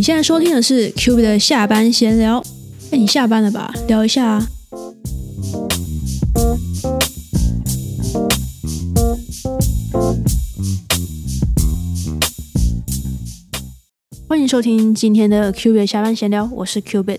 [0.00, 2.42] 你现在收听的是 Q B 的下班闲聊。
[2.90, 3.70] 哎，你下班了吧？
[3.86, 4.48] 聊一下啊。
[14.26, 17.18] 欢迎收听今天的 Q B 下班闲聊，我是 Qbit。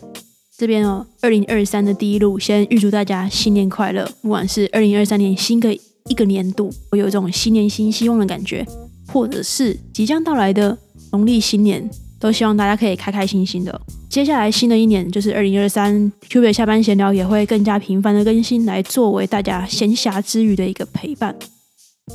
[0.58, 4.12] 这边哦，二零二三的第一路，先预祝大家新年快乐。
[4.24, 5.72] 不管是二零二三年新的
[6.08, 8.66] 一个年度，我有一种新年新希望的感觉，
[9.08, 10.76] 或者是即将到来的
[11.12, 11.88] 农历新年。
[12.22, 13.82] 都希望大家可以开开心心的。
[14.08, 21.36] 接下来新的一年就是二零二三，Q 月下班闲聊也会更加频繁的更新，来作为大家闲暇之余的一个陪伴。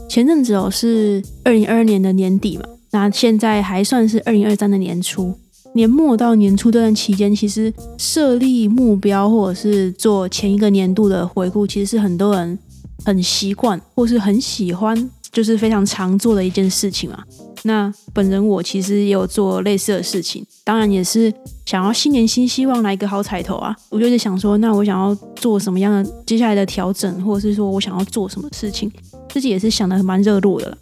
[0.09, 5.35] 前阵子哦是二零二二年的年底嘛，那现在还算是二零二三的年初，
[5.75, 12.59] 年末到年初这段期间，其实设立目标或者是做前一个年度的回顾，其实是很多人
[13.05, 17.25] 很习惯或是很喜欢，就是非常常做的一件事情嘛。
[17.63, 21.33] 那本人我其实也有做类似的事情，当然也是
[21.65, 23.75] 想要新年新希望来一个好彩头啊！
[23.89, 28.91] 我就是想说，那我想要做什么样的接下来的调整，或者是说我想要做什么事情，
[29.29, 30.79] 自己也是想的蛮热络的了。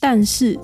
[0.00, 0.58] 但是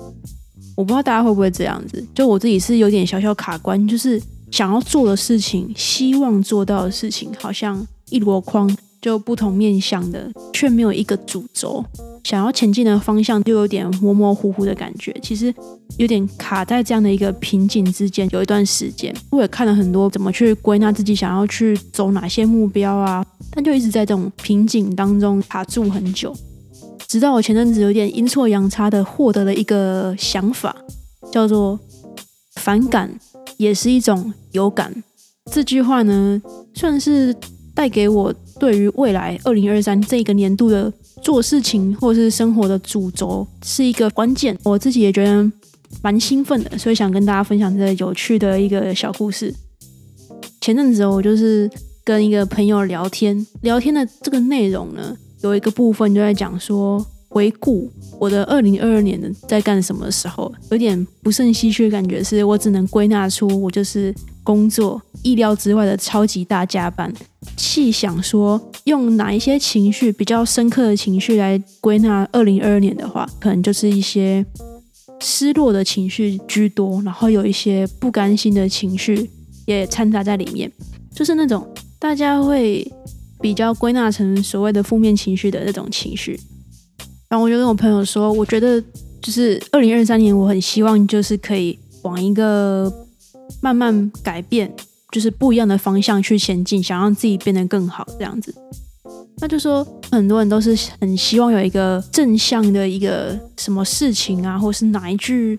[0.77, 8.69] 我不知道大家会不会这样子，就我自己是有点小小卡关，就是想要做的事情，希望做到的事情，好像一箩筐，
[9.01, 11.83] 就不同面向的，却没有一个主轴。
[12.23, 15.53] 想要前进的方向就有点模模糊糊的感觉，其实
[15.97, 18.27] 有点卡在这样的一个瓶颈之间。
[18.31, 26.35] 有一段时间，我也看了很多怎么去归纳自己想要去走哪些目标啊，但就一直在这种瓶颈当中卡住很久。
[27.07, 30.75] 直到我前阵子有点阴错阳差的获得了一个想法，
[31.31, 31.79] 叫做
[32.59, 33.19] “反感
[33.57, 34.91] 也是一种有感”。
[35.51, 36.41] 这句话呢，
[36.73, 37.35] 算是
[37.75, 38.33] 带给我
[38.65, 40.91] 对于未来二零二三这个年度的。
[41.23, 45.51] 做事情或是生活的主轴是一个关键，我自己也觉得
[46.03, 49.51] 蛮兴奋的，所以想跟大家分享这个有趣的一个小故事。
[50.61, 51.67] 前阵子我就是
[52.03, 57.89] 跟一个朋友聊天，聊天的这个内容呢，有一个部分就在讲说回顾
[58.19, 64.13] 我的二零二二年在干什么的时候，有点不胜唏嘘的感觉，是我只能归纳出我就是
[64.45, 67.13] 工作意料之外的超级大加班。
[67.57, 74.45] 细想说，用哪一些情绪比较深刻的情绪来归纳二零二二年的话，可能就是一些
[75.19, 79.29] 失落的情绪居多，然后有一些不甘心的情绪
[79.65, 80.71] 也掺杂在里面，
[81.13, 81.67] 就是那种
[81.99, 82.89] 大家会
[83.41, 86.39] 比较归纳成所谓的负面情绪的那种情绪。
[87.27, 88.81] 然后我就跟我朋友说，我觉得
[89.21, 92.91] 就是二零二三年，我很希望就是可以往一个
[93.61, 94.73] 慢慢改变。
[95.11, 98.53] 就是不一样的方向去前进，想让自己变得更好，这样子。
[99.37, 105.57] 那就说很多人都是很希望有一个正向的一个什么事情啊，或是哪一句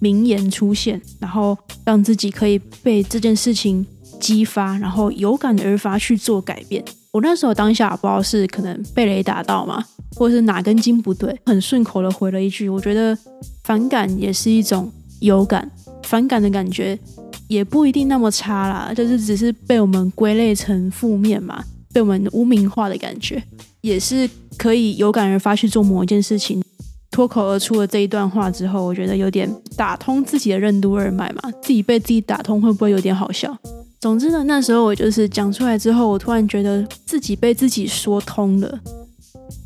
[0.00, 3.86] 名言出现，然后让自己可以被这件事情
[4.18, 6.84] 激发，然后有感而发去做改变。
[7.12, 9.84] 我那时候当下不知道是可能被雷打到嘛，
[10.16, 13.16] 或者是哪根筋不对，很顺口的回了一句：“我觉得
[13.62, 14.90] 反感也是一种
[15.20, 15.70] 有感，
[16.02, 16.98] 反感的感觉。”
[17.48, 23.42] 也不一定那么差啦，就是只是被我们归类成负面嘛，被我们污名化的感觉，
[23.80, 26.62] 也是可以有感而发去做某一件事情。
[27.10, 33.56] 脱口而出的这一段话之后，我觉得有点打通自己的任督二脉嘛，自己被自己打通会不会有点好笑？
[33.98, 38.78] 总之呢，那时候我就是讲出来之后，我突然觉得自己被自己说通了。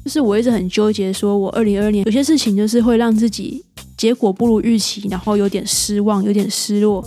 [0.04, 3.62] 就是我一直很纠结，说我二零二二年有些事情就是会让自己
[3.97, 7.04] 结果不如预期，然后有点失望，有点失落。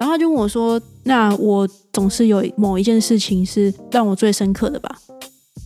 [0.00, 4.98] 然后他就问我说：“那我总是有某一件事情是让我最深刻的吧？”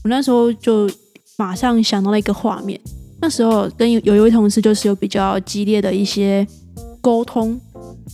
[0.04, 0.90] 我那时候就
[1.36, 2.80] 马上想到了一个画面。
[3.20, 6.46] 那时候跟有一位同事就是有比较激烈的一些
[7.00, 7.60] 沟通，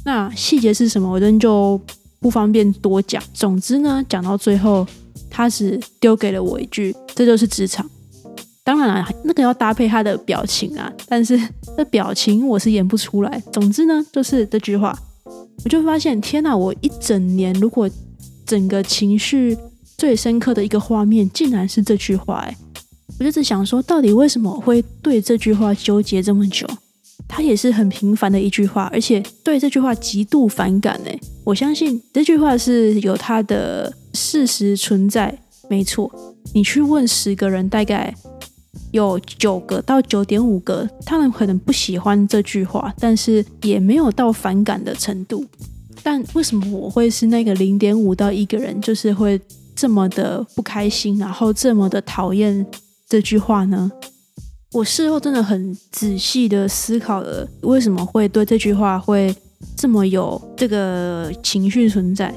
[0.04, 1.80] 那细节是什么，我真就
[2.20, 3.22] 不方便多讲。
[3.32, 4.86] 总之呢，讲到最后，
[5.30, 7.88] 他只丢给了我一句：“这就是职场。”
[8.62, 11.40] 当然了，那个要搭配他的表情啊，但是
[11.74, 13.42] 这表情我是演不出来。
[13.50, 14.98] 总之呢，就是这句话。
[15.64, 16.56] 我就发现，天哪！
[16.56, 17.90] 我一整年，如果
[18.46, 19.56] 整个情绪
[19.96, 22.36] 最深刻的一个画面，竟然是这句话。
[22.36, 22.56] 哎，
[23.18, 26.66] 我就只想说，到底为什么会对这句话纠结这么久？
[27.26, 30.98] 它也是很平凡的一句话，而且对这句话极度反感。
[31.04, 35.36] 哎，我相信这句话是有它的事实存在，
[35.68, 36.10] 没错。
[36.54, 38.14] 你去问十个人，大概。
[38.92, 45.44] 有九个到九点五个，他们可能不喜欢这句话，但是也没有到反感的程度。
[46.02, 49.40] 但为什么我会是那个零点五到一个人，就是会
[49.74, 52.64] 这么的不开心，然后这么的讨厌
[53.08, 53.90] 这句话呢？
[54.72, 59.34] 我事后真的很仔细的思考了，为什么会对这句话会
[59.76, 62.34] 这么有这个情绪存在。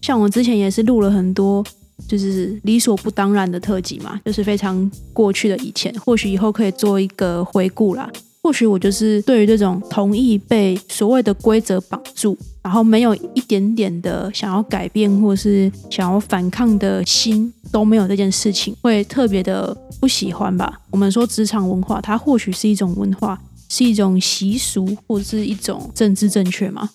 [0.00, 1.64] 像我之前也是录了很多，
[2.08, 8.10] 就是理所不当然的特辑嘛，就是非常过去的以前，或许以后可以做一个回顾啦。
[8.42, 20.78] 或许我就是对于这种同意被所谓的规则绑住，然后没有一点点的想要改变或是想要反抗的心都没有这件事情，会特别的不喜欢吧。
[20.90, 26.90] 我们说职场文化，它或许是一种文化，是一种习俗，或者是一种政治正确嘛？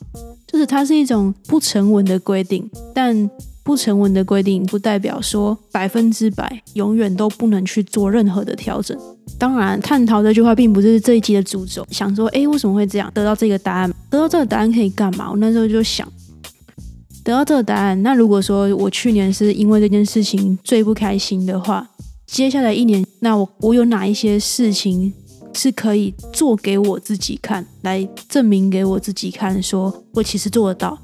[0.46, 3.28] 就是它是一种不成文的规定，但
[3.70, 8.98] 不成文的规定不代表说百分之百永远都不能去做任何的调整。
[9.38, 11.86] 当然，探讨这句话并不是这一集的主轴。
[11.92, 13.12] 想说，哎，为什么会这样？
[13.14, 15.30] 得到这个答案，得到这个答案可以干嘛？
[15.30, 16.12] 我那时候就想，
[17.24, 18.02] 得到这个答案。
[18.02, 21.88] 那如果说我去年是因为这件事情最不开心的话，
[22.26, 25.14] 接下来一年，那我我有哪一些事情
[25.54, 30.98] 是可以做给我自己看，来证明给我自己看，说我其实做得到。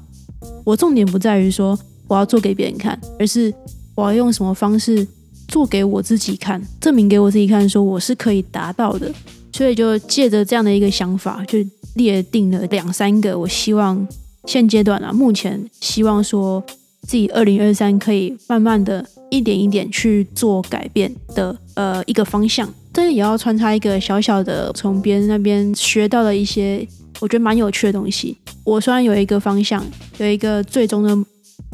[0.64, 3.52] 我重点不在于说我要做给别人看，而是
[3.94, 5.06] 我要用什么方式。
[5.48, 9.08] 做给我自己看，证明给我自己看，说我是可以达到的。
[9.52, 11.56] 所以就借着这样的一个想法，就
[11.94, 13.38] 列定了两三个。
[13.38, 14.04] 我希望
[14.46, 16.60] 现阶段啊，目前希望说
[17.02, 22.68] 自己二零二三可以慢慢的一点一点去做改变的呃一个方向。
[22.92, 26.84] 这里也要穿插一个小小的从别人那边学到的一些
[27.20, 28.36] 我觉得蛮有趣的东西。
[28.64, 29.86] 我虽然有一个方向，
[30.18, 31.16] 有一个最终的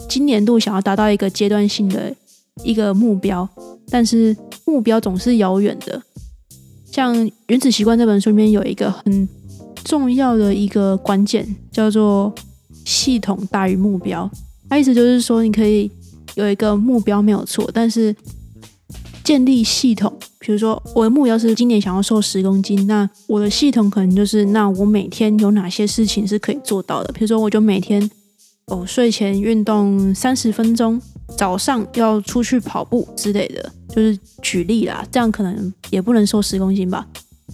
[0.09, 2.15] 今年度想要达到一个阶段性的。
[2.63, 3.49] 一个目标，
[3.89, 4.37] 但是
[4.67, 6.01] 目标总是遥远的。
[6.85, 7.17] 像
[7.47, 9.27] 《原子习惯》这本书里面有一个很
[9.83, 12.31] 重要的一个关键，叫做
[12.85, 14.31] 系统大于目标。
[14.69, 15.91] 它意思就是说，你可以
[16.35, 18.15] 有一个目标没有错，但是
[19.25, 27.11] 建立系统，比如说我的目标是今年想要瘦十公斤，那我的系统可能就是，那我每天有哪些事情是可以做到的？
[27.15, 28.11] 比如说，我就每天
[28.67, 31.01] 哦睡前运动三十分钟。
[31.39, 37.07] 早上要出去跑步之类的，就是举例啦，这样可能也不能瘦十公斤吧。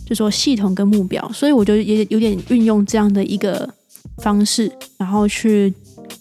[0.05, 3.73] 就说系统跟目标，所以我就也有点运用这样的一个
[4.17, 5.73] 方式，然后去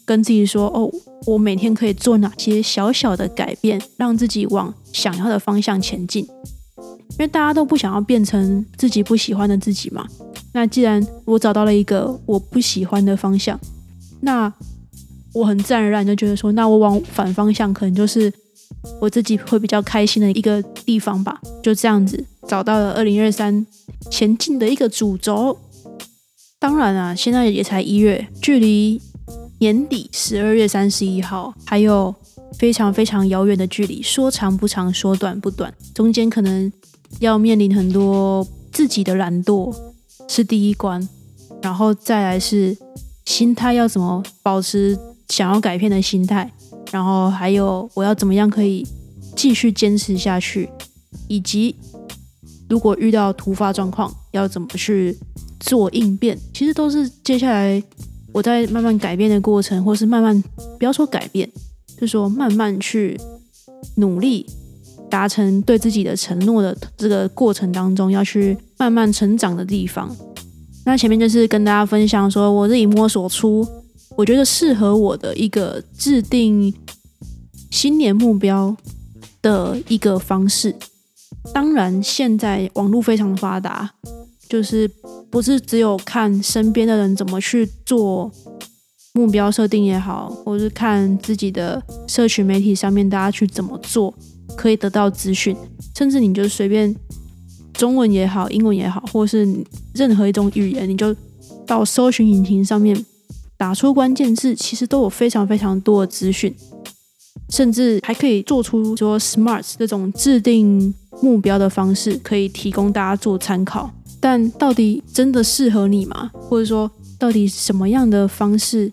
[0.06, 0.88] 跟自己说：哦，
[1.26, 6.24] 我每天可以做哪些小小的改变，让自己往想要的方向前进。
[6.78, 10.06] 因为大家都不想要变成自己不喜欢的自己嘛。
[10.54, 13.60] 那既然我找到了一个我不喜欢的方向，
[14.22, 14.54] 那。
[15.38, 18.34] 我很自然而然就觉得说，那我往反方向可能就是
[19.00, 21.40] 我自己会比较开心的一个地方吧。
[21.62, 23.66] 就这样子找到了二零二三
[24.10, 25.56] 前进的一个主轴。
[26.58, 29.00] 当然啊，现在也才一月，距离
[29.60, 32.14] 年底十二月三十一号还有
[32.58, 34.02] 非常非常遥远的距离。
[34.02, 36.72] 说长不长，说短不短，中间可能
[37.20, 39.72] 要面临很多自己的懒惰
[40.28, 41.08] 是第一关，
[41.62, 42.76] 然后再来是
[43.26, 44.98] 心态要怎么保持。
[45.30, 46.52] 想要改变的心态，
[46.92, 48.88] 然后还有我要怎么样可以
[49.36, 50.70] 继续坚持下去，
[51.28, 51.76] 以及
[52.70, 55.18] 如果遇到突发状况要怎么去
[55.60, 57.82] 做应变，其实都是接下来
[58.32, 60.42] 我在慢慢改变的过程，或是慢慢
[60.80, 61.50] 不要说改变，
[62.00, 63.20] 就说慢慢去
[63.96, 64.46] 努力
[65.10, 70.16] 达成对自己的承诺的这个过程当中，要去慢慢成长的地方。
[70.86, 73.68] 那前面就是跟大家分享说我自己摸索出。
[74.18, 76.74] 我觉得适合我的一个制定
[77.70, 78.76] 新年目标
[79.44, 80.76] 的一个方式。
[81.54, 83.94] 当然，现在网络非常发达，
[84.50, 84.90] 就是
[85.30, 88.32] 不是只有看身边的人怎么去做
[89.14, 94.12] 目标设定也好，或是看自己的社群媒体上面大家去怎么做，
[94.56, 95.56] 可以得到资讯。
[95.96, 96.94] 甚至你就随便
[97.72, 99.48] 中文也好，英文也好，或是
[99.94, 101.16] 任何一种语言，你就
[101.68, 103.06] 到搜寻引擎上面。
[103.58, 106.56] 打出关键字，其实都有非常非常多的资讯，
[107.50, 113.92] 甚至还可以做出说 SMART 这种制定目标的方式，可以提供大家做参考。
[114.20, 116.30] 但到底真的适合你吗？
[116.34, 118.92] 或者说，到底什么样的方式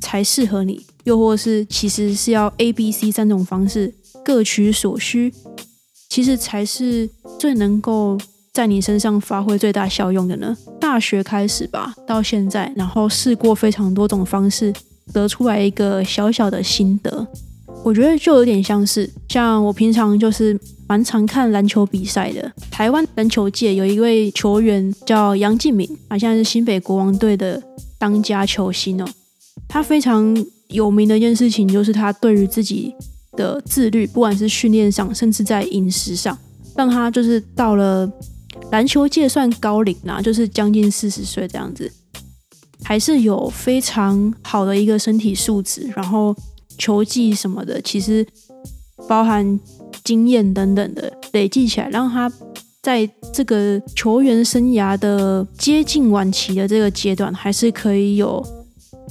[0.00, 0.84] 才适合你？
[1.04, 3.94] 又或是其实是要 A、B、C 三种方式
[4.24, 5.32] 各取所需，
[6.08, 7.08] 其实才是
[7.38, 8.18] 最能够。
[8.54, 10.56] 在你身上发挥最大效用的呢？
[10.84, 14.70] 大学开始吧，到现在，然后试过非常多种方式，
[15.14, 17.26] 得出来一个小小的心得。
[17.82, 22.52] 我觉得就有点像是，像我平常就是蛮常看篮球比赛的。
[22.70, 27.60] 台湾篮球界有一位球员叫杨敬敏，啊现在是新北国王队的
[27.98, 29.08] 当家球星哦。
[29.66, 30.36] 他非常
[30.68, 32.94] 有名的一件事情就是他对于自己
[33.38, 36.38] 的自律，不管是训练上，甚至在饮食上，
[36.76, 38.06] 让他就是到了。
[38.74, 41.88] 篮球界算高龄啦，就是将近四十岁这样子。
[42.82, 46.34] 还是有非常好的一个身体素质，然后
[46.76, 48.26] 球技什么的，其实
[49.06, 49.60] 包含
[50.02, 52.30] 经验等等的累积起来，让他
[52.82, 58.44] 在这个球员生涯的接近晚期的这个阶段，还是可以有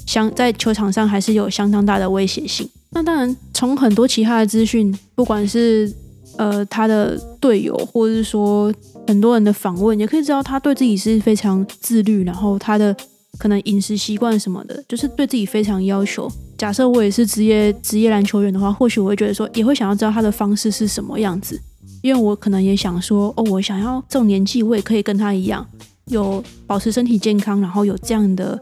[0.06, 2.70] 相在球场上还是有相当大的威胁性。
[2.92, 5.92] 那当然，从很多其他的资讯，不管是
[6.38, 8.72] 呃他的队友，或者是说
[9.14, 12.96] 很多人的访问，也可以知道他对自己是非常自律，然后他的
[13.38, 16.28] 可能饮食习惯什么的，就是对自己非常要求。
[16.58, 21.62] 假设我也是职业职业篮球员的话，或许我会觉得说，也会想要知道他的方式是什么样子，
[22.02, 25.64] 因为我可能也想说，哦，我想要这种年纪，我也可以跟他一样，
[26.06, 28.60] 有保持身体健康，然后有这样的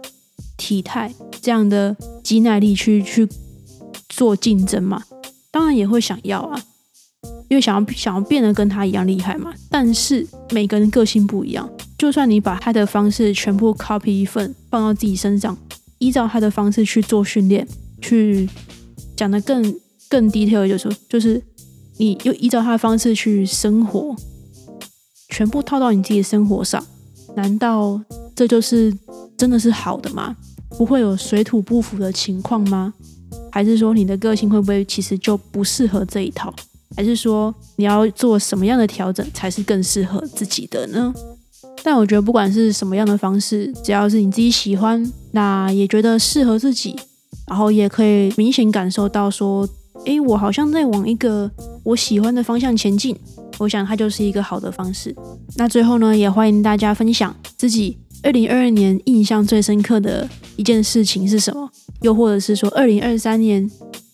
[0.57, 3.27] 体态，这样的肌耐力去去。
[4.09, 5.01] 做竞争嘛，
[5.49, 6.61] 当然也会想要啊，
[7.51, 9.53] 因为想要想要变得跟他一样厉害嘛。
[9.69, 15.57] 但是每个人个性不一样，就算你把他的方式全部 copy 一份放到自己身上，
[15.97, 17.67] 依照他的方式去做训练，
[18.01, 18.47] 去
[19.17, 19.61] 讲的更
[20.07, 21.43] 更 detail，就是，就是
[21.97, 24.15] 你又依照他的方式去生活，
[25.27, 26.81] 全部套到你自己的生活上，
[27.35, 28.01] 难道
[28.33, 28.97] 这就是
[29.37, 30.37] 真的是好的吗？
[30.77, 32.93] 不会有水土不服的情况吗？
[33.51, 36.53] 还是说你的个性会不会其实就不适合这一套？
[36.95, 41.13] 还是说你要做什么样的调整才是更适合自己的呢？
[41.83, 46.95] 但我觉得不管是什么样的方式，只要是你自己喜欢，那也觉得适合自己，
[47.47, 49.67] 然后也可以明显感受到说，
[50.05, 51.49] 诶，我好像在往一个
[51.83, 53.15] 我喜欢的方向前进。
[53.57, 55.15] 我想它就是一个好的方式。
[55.55, 61.69] 那最后呢，也欢迎大家分享自己二零二二年印象最深刻的一件事情是什么。
[62.01, 63.69] 又或者是说，二零二三年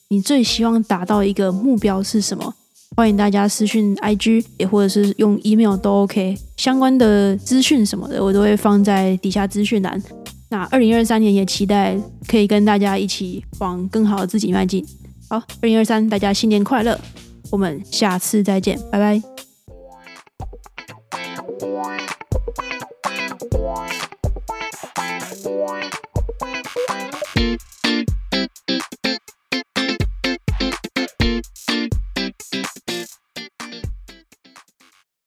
[0.10, 2.54] 你最希望达到一个目标是什么？
[2.98, 6.36] 欢迎大家私讯 IG，也或者是用 email 都 OK。
[6.58, 10.02] 相关的资讯什么的，我都会放在底下资讯栏。
[10.50, 11.96] 那二零二三年也期待
[12.28, 14.84] 可以跟大家一起往更好的自己迈进。
[15.30, 17.00] 好，二零二三大家新年快乐！
[17.52, 19.47] 我们下次再见，拜拜。